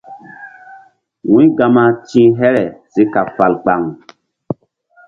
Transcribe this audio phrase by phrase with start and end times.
[1.29, 3.81] Wu̧y gama ti̧h here si kaɓ fal kpaŋ.